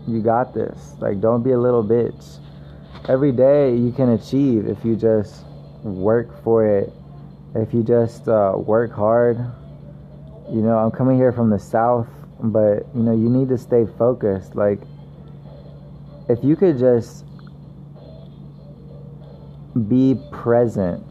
You 0.06 0.22
got 0.22 0.54
this. 0.54 0.94
Like, 1.00 1.20
don't 1.20 1.42
be 1.42 1.50
a 1.52 1.58
little 1.58 1.84
bitch 1.84 2.38
every 3.08 3.32
day 3.32 3.74
you 3.74 3.92
can 3.92 4.10
achieve 4.10 4.66
if 4.66 4.84
you 4.84 4.96
just 4.96 5.44
work 5.82 6.42
for 6.42 6.66
it. 6.66 6.92
If 7.54 7.74
you 7.74 7.82
just 7.82 8.28
uh, 8.28 8.54
work 8.56 8.92
hard. 8.92 9.38
You 10.50 10.62
know, 10.62 10.78
I'm 10.78 10.90
coming 10.90 11.16
here 11.16 11.32
from 11.32 11.50
the 11.50 11.58
south, 11.58 12.08
but 12.40 12.86
you 12.94 13.02
know, 13.02 13.12
you 13.12 13.28
need 13.28 13.48
to 13.48 13.58
stay 13.58 13.86
focused. 13.98 14.56
Like, 14.56 14.80
if 16.28 16.42
you 16.42 16.56
could 16.56 16.78
just 16.78 17.24
be 19.88 20.16
present 20.32 21.04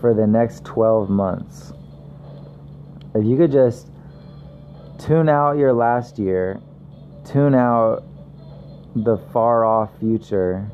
for 0.00 0.12
the 0.14 0.26
next 0.26 0.64
12 0.64 1.08
months. 1.08 1.72
If 3.14 3.24
you 3.24 3.36
could 3.36 3.52
just 3.52 3.88
tune 4.98 5.28
out 5.28 5.56
your 5.56 5.72
last 5.72 6.18
year, 6.18 6.60
tune 7.24 7.54
out 7.54 8.04
the 8.94 9.16
far 9.32 9.64
off 9.64 9.90
future, 10.00 10.70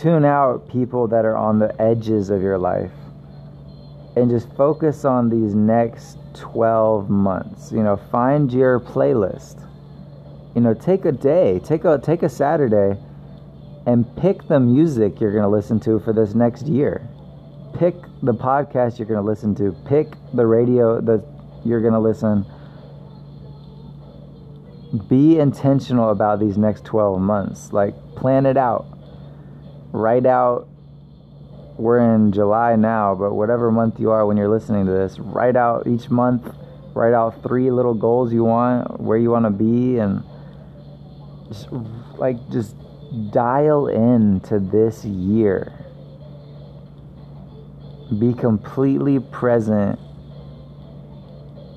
tune 0.00 0.24
out 0.24 0.68
people 0.70 1.06
that 1.08 1.24
are 1.24 1.36
on 1.36 1.58
the 1.58 1.80
edges 1.80 2.30
of 2.30 2.42
your 2.42 2.58
life, 2.58 2.92
and 4.16 4.30
just 4.30 4.50
focus 4.56 5.04
on 5.04 5.28
these 5.28 5.54
next 5.54 6.18
12 6.34 7.10
months. 7.10 7.70
You 7.70 7.82
know, 7.82 7.96
find 8.10 8.52
your 8.52 8.80
playlist. 8.80 9.66
You 10.54 10.62
know, 10.62 10.74
take 10.74 11.04
a 11.04 11.12
day, 11.12 11.60
take 11.62 11.84
a 11.84 11.98
take 11.98 12.22
a 12.22 12.28
Saturday 12.28 12.98
and 13.86 14.04
pick 14.16 14.46
the 14.48 14.60
music 14.60 15.20
you're 15.20 15.32
going 15.32 15.42
to 15.42 15.48
listen 15.48 15.80
to 15.80 16.00
for 16.00 16.12
this 16.12 16.34
next 16.34 16.66
year. 16.66 17.08
Pick 17.78 17.94
the 18.22 18.34
podcast 18.34 18.98
you're 18.98 19.08
going 19.08 19.20
to 19.20 19.26
listen 19.26 19.54
to. 19.56 19.72
Pick 19.86 20.08
the 20.34 20.46
radio 20.46 21.00
that 21.00 21.24
you're 21.64 21.80
going 21.80 21.94
to 21.94 22.00
listen. 22.00 22.44
Be 25.08 25.38
intentional 25.38 26.10
about 26.10 26.40
these 26.40 26.58
next 26.58 26.84
12 26.84 27.20
months. 27.20 27.72
Like, 27.72 27.94
plan 28.16 28.44
it 28.44 28.56
out. 28.56 28.86
Write 29.92 30.26
out, 30.26 30.68
we're 31.76 32.14
in 32.14 32.32
July 32.32 32.76
now, 32.76 33.14
but 33.14 33.34
whatever 33.34 33.70
month 33.70 33.98
you 33.98 34.10
are 34.10 34.26
when 34.26 34.36
you're 34.36 34.48
listening 34.48 34.86
to 34.86 34.92
this, 34.92 35.18
write 35.18 35.56
out 35.56 35.86
each 35.86 36.10
month, 36.10 36.54
write 36.94 37.14
out 37.14 37.42
three 37.42 37.70
little 37.70 37.94
goals 37.94 38.32
you 38.32 38.44
want, 38.44 39.00
where 39.00 39.18
you 39.18 39.30
want 39.30 39.46
to 39.46 39.50
be, 39.50 39.98
and 39.98 40.22
just 41.48 41.68
like, 42.18 42.36
just 42.50 42.76
dial 43.32 43.88
in 43.88 44.40
to 44.40 44.58
this 44.60 45.04
year. 45.04 45.72
Be 48.18 48.34
completely 48.34 49.18
present 49.18 49.98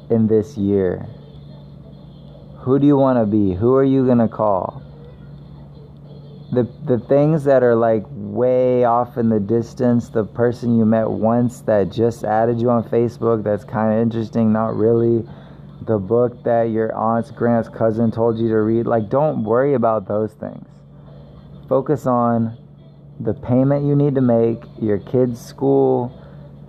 in 0.09 0.27
this 0.27 0.57
year. 0.57 1.07
Who 2.59 2.77
do 2.79 2.85
you 2.85 2.97
want 2.97 3.19
to 3.19 3.25
be? 3.25 3.53
Who 3.53 3.75
are 3.75 3.83
you 3.83 4.05
going 4.05 4.19
to 4.19 4.27
call? 4.27 4.81
The, 6.53 6.69
the 6.85 6.99
things 7.07 7.43
that 7.45 7.63
are 7.63 7.75
like 7.75 8.03
way 8.09 8.83
off 8.83 9.17
in 9.17 9.29
the 9.29 9.39
distance, 9.39 10.09
the 10.09 10.23
person 10.23 10.77
you 10.77 10.85
met 10.85 11.09
once 11.09 11.61
that 11.61 11.89
just 11.89 12.23
added 12.23 12.61
you 12.61 12.69
on 12.69 12.83
Facebook 12.83 13.43
that's 13.43 13.63
kind 13.63 13.93
of 13.93 13.99
interesting, 13.99 14.53
not 14.53 14.75
really. 14.75 15.27
The 15.87 15.97
book 15.97 16.43
that 16.43 16.63
your 16.69 16.95
aunt's 16.95 17.31
grand's 17.31 17.69
cousin 17.69 18.11
told 18.11 18.37
you 18.37 18.49
to 18.49 18.61
read, 18.61 18.85
like, 18.85 19.09
don't 19.09 19.43
worry 19.43 19.73
about 19.73 20.07
those 20.07 20.33
things 20.33 20.67
focus 21.67 22.05
on 22.05 22.57
the 23.19 23.33
payment 23.33 23.85
you 23.85 23.95
need 23.95 24.15
to 24.15 24.21
make, 24.21 24.61
your 24.79 24.99
kids' 24.99 25.43
school, 25.43 26.11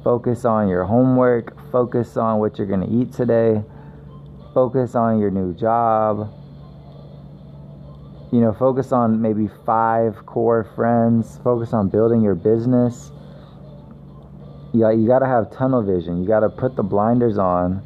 focus 0.03 0.45
on 0.45 0.69
your 0.69 0.85
homework, 0.85 1.55
focus 1.71 2.17
on 2.17 2.39
what 2.39 2.57
you're 2.57 2.67
going 2.67 2.81
to 2.81 2.91
eat 2.91 3.13
today, 3.13 3.63
focus 4.53 4.95
on 4.95 5.19
your 5.19 5.31
new 5.31 5.55
job. 5.55 6.33
You 8.35 8.41
know, 8.41 8.53
focus 8.53 8.91
on 8.91 9.23
maybe 9.23 9.49
five 9.65 10.27
core 10.27 10.65
friends, 10.75 11.39
focus 11.45 11.73
on 11.73 11.89
building 11.89 12.21
your 12.21 12.35
business. 12.35 13.13
Yeah, 14.73 14.91
you 14.91 15.07
got 15.07 15.21
to 15.21 15.27
have 15.27 15.53
tunnel 15.53 15.85
vision. 15.85 16.21
You 16.21 16.27
got 16.27 16.41
to 16.41 16.49
put 16.49 16.75
the 16.75 16.83
blinders 16.83 17.39
on 17.39 17.81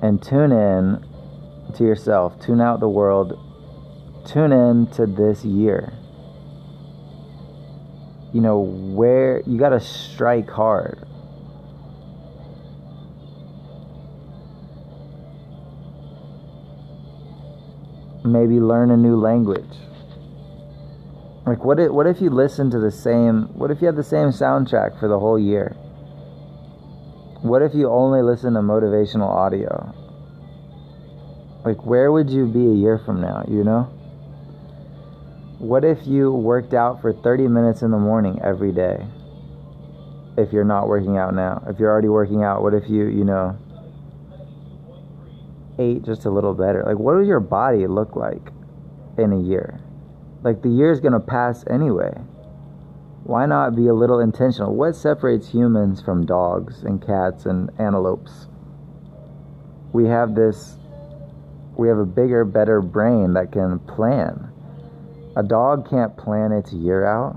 and 0.00 0.22
tune 0.22 0.50
in 0.50 1.04
to 1.74 1.84
yourself, 1.84 2.40
tune 2.40 2.62
out 2.62 2.80
the 2.80 2.88
world, 2.88 3.38
tune 4.26 4.50
in 4.50 4.86
to 4.92 5.04
this 5.04 5.44
year. 5.44 5.92
You 8.32 8.40
know, 8.40 8.60
where 8.60 9.42
you 9.42 9.58
got 9.58 9.76
to 9.76 9.80
strike 9.80 10.48
hard. 10.48 11.06
Maybe 18.30 18.60
learn 18.60 18.90
a 18.90 18.96
new 18.96 19.16
language. 19.16 19.74
Like 21.46 21.64
what 21.64 21.80
if, 21.80 21.90
what 21.90 22.06
if 22.06 22.20
you 22.20 22.30
listen 22.30 22.70
to 22.70 22.78
the 22.78 22.92
same 22.92 23.48
what 23.58 23.70
if 23.72 23.80
you 23.80 23.86
had 23.86 23.96
the 23.96 24.04
same 24.04 24.28
soundtrack 24.28 25.00
for 25.00 25.08
the 25.08 25.18
whole 25.18 25.38
year? 25.38 25.70
What 27.42 27.62
if 27.62 27.74
you 27.74 27.90
only 27.90 28.22
listen 28.22 28.54
to 28.54 28.60
motivational 28.60 29.28
audio? 29.28 29.94
Like 31.64 31.84
where 31.84 32.12
would 32.12 32.30
you 32.30 32.46
be 32.46 32.66
a 32.66 32.74
year 32.74 32.98
from 32.98 33.20
now, 33.20 33.44
you 33.48 33.64
know? 33.64 33.90
What 35.58 35.84
if 35.84 36.06
you 36.06 36.30
worked 36.32 36.72
out 36.72 37.02
for 37.02 37.12
30 37.12 37.48
minutes 37.48 37.82
in 37.82 37.90
the 37.90 37.98
morning 37.98 38.40
every 38.42 38.72
day? 38.72 39.04
If 40.38 40.52
you're 40.52 40.64
not 40.64 40.88
working 40.88 41.18
out 41.18 41.34
now, 41.34 41.64
if 41.66 41.78
you're 41.78 41.90
already 41.90 42.08
working 42.08 42.44
out, 42.44 42.62
what 42.62 42.74
if 42.74 42.88
you, 42.88 43.08
you 43.08 43.24
know, 43.24 43.58
ate 45.80 46.04
just 46.04 46.24
a 46.24 46.30
little 46.30 46.54
better? 46.54 46.84
Like, 46.86 46.98
what 46.98 47.18
does 47.18 47.26
your 47.26 47.40
body 47.40 47.86
look 47.86 48.14
like 48.14 48.52
in 49.18 49.32
a 49.32 49.40
year? 49.40 49.80
Like, 50.42 50.62
the 50.62 50.68
year 50.68 50.92
is 50.92 51.00
to 51.00 51.20
pass 51.20 51.64
anyway. 51.68 52.12
Why 53.24 53.46
not 53.46 53.74
be 53.74 53.88
a 53.88 53.94
little 53.94 54.20
intentional? 54.20 54.74
What 54.74 54.94
separates 54.94 55.48
humans 55.48 56.00
from 56.00 56.26
dogs 56.26 56.82
and 56.82 57.04
cats 57.04 57.46
and 57.46 57.70
antelopes? 57.78 58.46
We 59.92 60.06
have 60.06 60.34
this, 60.34 60.76
we 61.76 61.88
have 61.88 61.98
a 61.98 62.06
bigger, 62.06 62.44
better 62.44 62.80
brain 62.80 63.34
that 63.34 63.52
can 63.52 63.78
plan 63.80 64.50
a 65.36 65.42
dog 65.42 65.88
can't 65.88 66.16
plan 66.16 66.52
its 66.52 66.72
year 66.72 67.06
out. 67.06 67.36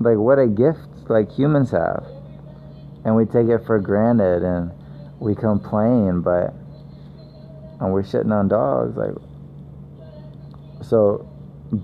Like, 0.00 0.16
what 0.16 0.38
a 0.38 0.46
gift, 0.46 1.08
like 1.08 1.30
humans 1.30 1.70
have. 1.70 2.06
And 3.04 3.16
we 3.16 3.26
take 3.26 3.48
it 3.48 3.66
for 3.66 3.78
granted 3.78 4.42
and 4.42 4.72
we 5.20 5.34
complain, 5.34 6.22
but, 6.22 6.54
and 7.80 7.92
we're 7.92 8.02
shitting 8.02 8.32
on 8.32 8.48
dogs. 8.48 8.96
Like, 8.96 9.14
so 10.82 11.28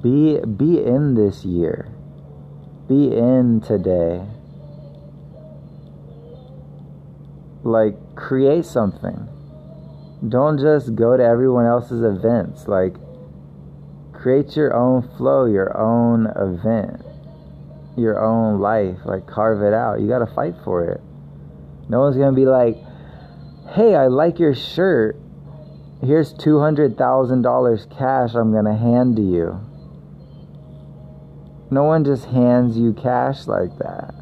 be, 0.03 0.41
be 0.41 0.83
in 0.83 1.15
this 1.15 1.45
year, 1.45 1.89
be 2.89 3.15
in 3.17 3.61
today. 3.61 4.25
Like, 7.63 7.95
create 8.15 8.65
something 8.65 9.29
don't 10.29 10.59
just 10.59 10.95
go 10.95 11.17
to 11.17 11.23
everyone 11.23 11.65
else's 11.65 12.03
events. 12.03 12.69
Like, 12.69 12.95
create 14.13 14.55
your 14.55 14.77
own 14.77 15.09
flow, 15.17 15.47
your 15.47 15.77
own 15.77 16.27
event, 16.37 17.03
your 17.97 18.23
own 18.23 18.61
life. 18.61 18.99
Like, 19.05 19.27
carve 19.27 19.63
it 19.63 19.73
out. 19.73 20.01
You 20.01 20.09
got 20.09 20.19
to 20.19 20.35
fight 20.35 20.55
for 20.63 20.85
it. 20.85 21.01
No 21.91 21.99
one's 21.99 22.17
to 22.33 22.41
be 22.41 22.47
like, 22.47 22.77
hey, 23.75 23.97
I 23.97 24.07
like 24.07 24.39
your 24.39 24.55
shirt. 24.55 25.17
Here's 26.01 26.33
$200,000 26.35 27.99
cash 27.99 28.35
I'm 28.37 28.53
to 28.65 28.77
hand 28.77 29.17
to 29.17 29.23
you. 29.23 29.61
No 31.69 31.83
one 31.83 32.05
just 32.05 32.27
hands 32.27 32.79
you 32.79 32.93
cash 32.93 33.49
like 33.49 33.77
that. 33.79 34.15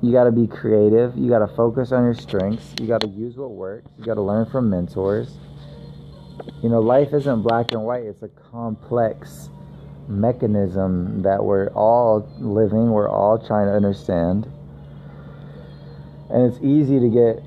You 0.00 0.12
got 0.12 0.24
to 0.24 0.32
be 0.32 0.46
creative. 0.46 1.14
You 1.14 1.28
got 1.28 1.46
to 1.46 1.54
focus 1.54 1.92
on 1.92 2.04
your 2.04 2.14
strengths. 2.14 2.74
You 2.80 2.86
got 2.86 3.02
to 3.02 3.08
use 3.08 3.36
what 3.36 3.50
works. 3.50 3.90
You 3.98 4.04
got 4.06 4.14
to 4.14 4.22
learn 4.22 4.46
from 4.46 4.70
mentors. 4.70 5.36
You 6.62 6.70
know, 6.70 6.80
life 6.80 7.12
isn't 7.12 7.42
black 7.42 7.72
and 7.72 7.84
white, 7.84 8.04
it's 8.04 8.22
a 8.22 8.28
complex 8.50 9.50
mechanism 10.08 11.20
that 11.20 11.44
we're 11.44 11.68
all 11.68 12.26
living, 12.38 12.92
we're 12.92 13.10
all 13.10 13.38
trying 13.38 13.66
to 13.66 13.74
understand. 13.74 14.50
And 16.30 16.50
it's 16.50 16.62
easy 16.62 17.00
to 17.00 17.08
get 17.08 17.42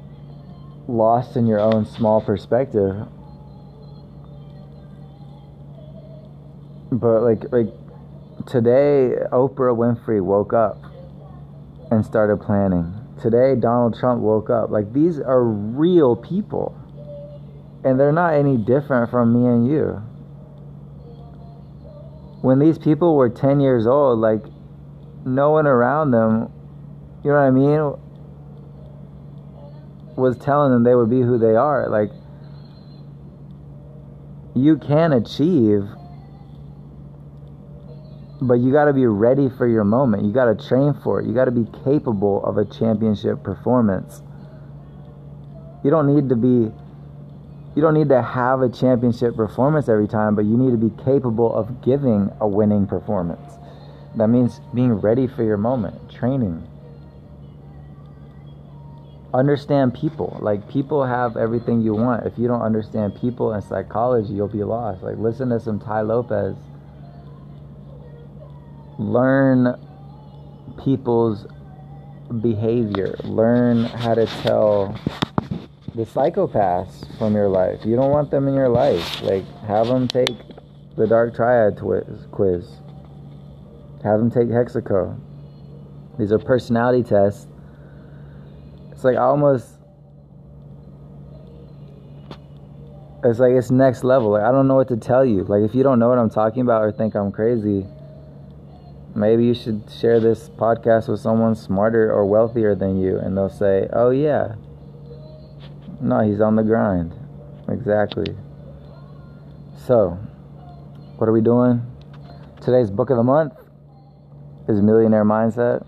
lost 0.87 1.35
in 1.35 1.47
your 1.47 1.59
own 1.59 1.85
small 1.85 2.21
perspective. 2.21 2.95
But 6.91 7.21
like 7.21 7.51
like 7.51 7.67
today 8.47 9.13
Oprah 9.31 9.75
Winfrey 9.75 10.21
woke 10.21 10.53
up 10.53 10.81
and 11.91 12.05
started 12.05 12.37
planning. 12.37 12.93
Today, 13.21 13.55
Donald 13.59 13.97
Trump 13.99 14.21
woke 14.21 14.49
up. 14.49 14.69
Like, 14.69 14.93
these 14.93 15.19
are 15.19 15.43
real 15.43 16.15
people. 16.15 16.75
And 17.83 17.99
they're 17.99 18.13
not 18.13 18.33
any 18.33 18.57
different 18.57 19.09
from 19.11 19.33
me 19.33 19.47
and 19.47 19.67
you. 19.67 20.01
When 22.41 22.59
these 22.59 22.77
people 22.77 23.15
were 23.15 23.29
10 23.29 23.59
years 23.59 23.85
old, 23.85 24.19
like, 24.19 24.41
no 25.25 25.51
one 25.51 25.67
around 25.67 26.11
them, 26.11 26.51
you 27.23 27.31
know 27.31 27.35
what 27.35 27.43
I 27.43 27.51
mean, 27.51 27.99
was 30.19 30.37
telling 30.37 30.71
them 30.71 30.83
they 30.83 30.95
would 30.95 31.09
be 31.09 31.21
who 31.21 31.37
they 31.37 31.55
are. 31.55 31.89
Like, 31.89 32.11
you 34.55 34.77
can 34.77 35.13
achieve 35.13 35.83
but 38.41 38.55
you 38.55 38.71
got 38.71 38.85
to 38.85 38.93
be 38.93 39.05
ready 39.05 39.49
for 39.49 39.67
your 39.67 39.83
moment. 39.83 40.23
You 40.23 40.31
got 40.31 40.45
to 40.45 40.67
train 40.67 40.93
for 41.03 41.19
it. 41.19 41.27
You 41.27 41.33
got 41.33 41.45
to 41.45 41.51
be 41.51 41.67
capable 41.83 42.43
of 42.45 42.57
a 42.57 42.65
championship 42.65 43.43
performance. 43.43 44.21
You 45.83 45.89
don't 45.89 46.13
need 46.13 46.29
to 46.29 46.35
be 46.35 46.71
you 47.75 47.83
don't 47.83 47.93
need 47.93 48.09
to 48.09 48.21
have 48.21 48.61
a 48.61 48.69
championship 48.69 49.35
performance 49.35 49.87
every 49.87 50.07
time, 50.07 50.35
but 50.35 50.43
you 50.43 50.57
need 50.57 50.71
to 50.71 50.77
be 50.77 50.89
capable 51.03 51.53
of 51.53 51.81
giving 51.81 52.31
a 52.41 52.47
winning 52.47 52.87
performance. 52.87 53.53
That 54.15 54.27
means 54.27 54.59
being 54.73 54.93
ready 54.93 55.27
for 55.27 55.43
your 55.43 55.57
moment, 55.57 56.11
training. 56.11 56.67
Understand 59.33 59.93
people. 59.93 60.37
Like, 60.41 60.67
people 60.69 61.05
have 61.05 61.37
everything 61.37 61.81
you 61.81 61.93
want. 61.93 62.25
If 62.25 62.37
you 62.37 62.47
don't 62.47 62.63
understand 62.63 63.15
people 63.19 63.53
and 63.53 63.63
psychology, 63.63 64.33
you'll 64.33 64.47
be 64.47 64.63
lost. 64.63 65.03
Like, 65.03 65.17
listen 65.17 65.49
to 65.49 65.59
some 65.59 65.79
Tai 65.79 66.01
Lopez. 66.01 66.55
Learn 68.97 69.75
people's 70.83 71.45
behavior. 72.41 73.15
Learn 73.23 73.85
how 73.85 74.15
to 74.15 74.25
tell 74.25 74.99
the 75.95 76.05
psychopaths 76.05 77.17
from 77.17 77.35
your 77.35 77.49
life. 77.49 77.85
You 77.85 77.95
don't 77.95 78.11
want 78.11 78.31
them 78.31 78.47
in 78.47 78.55
your 78.55 78.69
life. 78.69 79.21
Like, 79.21 79.45
have 79.61 79.87
them 79.87 80.07
take 80.07 80.35
the 80.97 81.05
Dark 81.05 81.35
Triad 81.35 81.77
quiz. 81.79 82.67
Have 84.03 84.19
them 84.19 84.31
take 84.31 84.47
Hexaco. 84.47 85.19
These 86.17 86.31
are 86.31 86.39
personality 86.39 87.03
tests. 87.03 87.45
It's 88.99 89.05
like 89.05 89.15
almost. 89.15 89.65
It's 93.23 93.39
like 93.39 93.53
it's 93.53 93.71
next 93.71 94.03
level. 94.03 94.31
Like 94.31 94.43
I 94.43 94.51
don't 94.51 94.67
know 94.67 94.75
what 94.75 94.89
to 94.89 94.97
tell 94.97 95.23
you. 95.23 95.45
Like 95.45 95.61
if 95.61 95.73
you 95.73 95.83
don't 95.83 95.99
know 95.99 96.09
what 96.09 96.17
I'm 96.17 96.29
talking 96.29 96.63
about 96.63 96.81
or 96.81 96.91
think 96.91 97.15
I'm 97.15 97.31
crazy, 97.31 97.87
maybe 99.15 99.45
you 99.45 99.53
should 99.53 99.89
share 99.89 100.19
this 100.19 100.49
podcast 100.49 101.07
with 101.07 101.21
someone 101.21 101.55
smarter 101.55 102.11
or 102.11 102.25
wealthier 102.25 102.75
than 102.75 102.99
you, 102.99 103.17
and 103.19 103.37
they'll 103.37 103.47
say, 103.47 103.87
"Oh 103.93 104.09
yeah, 104.09 104.55
no, 106.01 106.19
he's 106.19 106.41
on 106.41 106.57
the 106.57 106.63
grind." 106.63 107.13
Exactly. 107.69 108.35
So, 109.77 110.09
what 111.15 111.29
are 111.29 111.31
we 111.31 111.39
doing? 111.39 111.81
Today's 112.59 112.91
book 112.91 113.11
of 113.11 113.15
the 113.15 113.23
month 113.23 113.53
is 114.67 114.81
Millionaire 114.81 115.23
Mindset. 115.23 115.85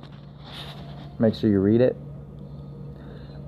Make 1.19 1.35
sure 1.35 1.49
you 1.49 1.59
read 1.59 1.81
it. 1.81 1.97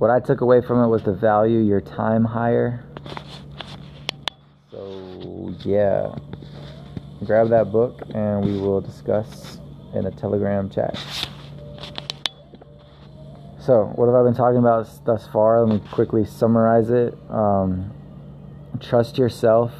What 0.03 0.11
I 0.11 0.19
took 0.19 0.41
away 0.41 0.59
from 0.59 0.83
it 0.83 0.87
was 0.89 1.01
to 1.03 1.13
value 1.13 1.59
your 1.59 1.79
time 1.79 2.25
higher. 2.25 2.83
So, 4.69 5.55
yeah. 5.63 6.13
Grab 7.23 7.47
that 7.51 7.71
book 7.71 8.01
and 8.13 8.43
we 8.43 8.59
will 8.59 8.81
discuss 8.81 9.59
in 9.93 10.05
a 10.05 10.11
Telegram 10.11 10.69
chat. 10.69 10.99
So, 13.61 13.93
what 13.95 14.07
have 14.07 14.15
I 14.15 14.23
been 14.23 14.35
talking 14.35 14.59
about 14.59 14.89
thus 15.05 15.25
far? 15.27 15.65
Let 15.65 15.81
me 15.81 15.89
quickly 15.89 16.25
summarize 16.25 16.89
it. 16.89 17.17
Um, 17.29 17.93
trust 18.81 19.17
yourself 19.17 19.71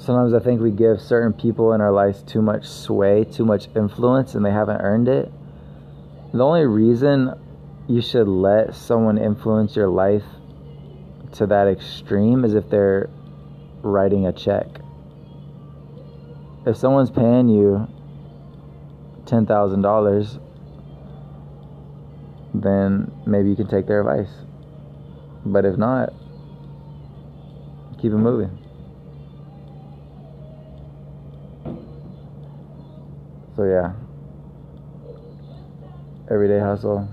sometimes 0.00 0.34
I 0.34 0.40
think 0.40 0.60
we 0.60 0.72
give 0.72 1.00
certain 1.00 1.32
people 1.32 1.72
in 1.72 1.80
our 1.80 1.92
lives 1.92 2.24
too 2.24 2.42
much 2.42 2.66
sway, 2.66 3.22
too 3.22 3.44
much 3.44 3.68
influence, 3.76 4.34
and 4.34 4.44
they 4.44 4.50
haven't 4.50 4.80
earned 4.80 5.06
it. 5.06 5.30
The 6.32 6.42
only 6.42 6.64
reason 6.64 7.34
you 7.88 8.00
should 8.00 8.26
let 8.26 8.74
someone 8.74 9.18
influence 9.18 9.76
your 9.76 9.88
life 9.88 10.24
to 11.32 11.46
that 11.46 11.68
extreme 11.68 12.44
is 12.44 12.54
if 12.54 12.70
they're 12.70 13.10
writing 13.82 14.26
a 14.26 14.32
check. 14.32 14.66
If 16.64 16.76
someone's 16.78 17.10
paying 17.10 17.48
you 17.48 17.86
$10,000, 19.24 20.40
then 22.54 23.12
maybe 23.26 23.50
you 23.50 23.56
can 23.56 23.66
take 23.66 23.86
their 23.86 24.00
advice. 24.00 24.32
But 25.44 25.66
if 25.66 25.76
not, 25.76 26.14
keep 28.00 28.12
it 28.12 28.16
moving. 28.16 28.58
So 33.54 33.64
yeah. 33.64 33.92
Everyday 36.32 36.60
hustle. 36.60 37.06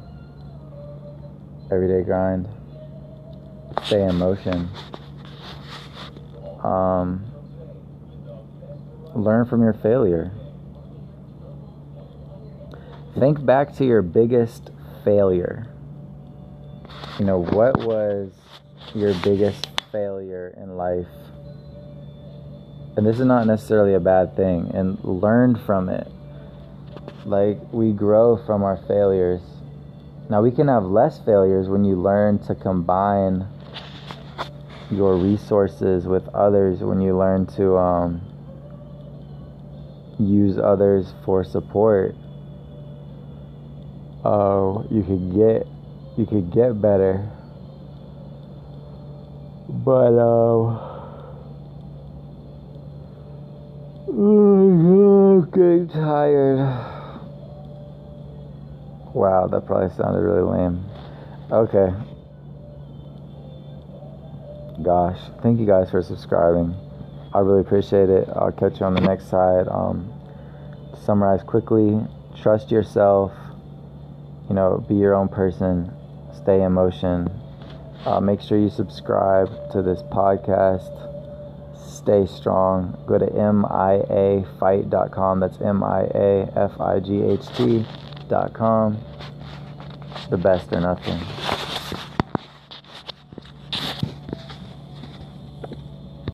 Everyday 1.70 2.06
grind. 2.06 2.48
Stay 3.84 4.02
in 4.02 4.16
motion. 4.16 4.70
Um, 6.64 7.26
learn 9.14 9.46
from 9.46 9.62
your 9.62 9.74
failure. 9.74 10.32
Think 13.20 13.46
back 13.46 13.76
to 13.76 13.86
your 13.86 14.02
biggest 14.02 14.70
failure. 15.04 15.68
You 17.20 17.26
know, 17.26 17.44
what 17.44 17.78
was 17.84 18.32
your 18.96 19.14
biggest 19.16 19.68
failure 19.92 20.56
in 20.56 20.78
life? 20.78 21.08
And 22.96 23.06
this 23.06 23.20
is 23.20 23.26
not 23.26 23.48
necessarily 23.48 23.96
a 23.96 24.00
bad 24.00 24.38
thing, 24.38 24.72
and 24.74 24.98
learn 25.04 25.58
from 25.58 25.90
it 25.90 26.10
like 27.30 27.60
we 27.72 27.92
grow 27.92 28.38
from 28.46 28.64
our 28.64 28.78
failures. 28.88 29.42
Now 30.30 30.42
we 30.42 30.52
can 30.52 30.68
have 30.68 30.84
less 30.84 31.20
failures 31.20 31.68
when 31.70 31.86
you 31.86 31.96
learn 31.96 32.40
to 32.48 32.56
combine 32.56 33.48
your 34.92 35.16
resources 35.16 36.06
with 36.06 36.28
others, 36.30 36.80
when 36.80 37.00
you 37.00 37.16
learn 37.16 37.46
to 37.58 37.78
um, 37.78 38.22
use 40.20 40.58
others 40.58 41.14
for 41.24 41.44
support. 41.44 42.16
Oh, 44.26 44.86
you 44.92 45.04
could 45.04 45.34
get 45.34 45.68
you 46.18 46.26
could 46.26 46.52
get 46.52 46.82
better. 46.82 47.30
But 49.70 50.18
um 50.18 50.80
oh, 54.12 55.48
getting 55.54 55.88
tired. 55.88 56.99
Wow, 59.20 59.48
that 59.48 59.66
probably 59.66 59.90
sounded 59.98 60.22
really 60.22 60.44
lame. 60.44 60.86
Okay. 61.52 61.92
Gosh, 64.82 65.20
thank 65.44 65.60
you 65.60 65.66
guys 65.66 65.92
for 65.92 66.02
subscribing. 66.02 66.74
I 67.34 67.40
really 67.40 67.60
appreciate 67.60 68.10
it. 68.10 68.30
I'll 68.34 68.54
catch 68.54 68.80
you 68.80 68.86
on 68.86 68.94
the 68.94 69.02
next 69.02 69.30
side. 69.30 69.68
Um, 69.68 70.10
summarize 71.04 71.44
quickly 71.44 72.00
trust 72.42 72.72
yourself, 72.72 73.34
you 74.48 74.56
know, 74.56 74.86
be 74.88 74.96
your 74.96 75.16
own 75.16 75.28
person, 75.28 75.92
stay 76.34 76.62
in 76.62 76.72
motion. 76.72 77.30
Uh, 78.06 78.22
make 78.22 78.40
sure 78.40 78.58
you 78.58 78.70
subscribe 78.70 79.50
to 79.74 79.82
this 79.82 80.02
podcast. 80.04 80.96
Stay 81.78 82.26
strong. 82.26 82.98
Go 83.06 83.18
to 83.18 83.26
miafight.com. 83.26 85.42
That's 85.42 85.60
M 85.60 85.84
I 85.84 86.04
A 86.16 86.50
F 86.56 86.80
I 86.80 87.02
G 87.02 87.22
H 87.22 87.46
T 87.58 87.86
com. 88.54 88.98
The 90.30 90.38
best 90.38 90.72
or 90.72 90.82
nothing. 90.82 91.59